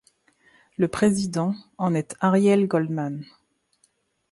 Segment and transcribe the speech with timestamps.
[0.77, 3.23] Le président en est Ariel Goldmann.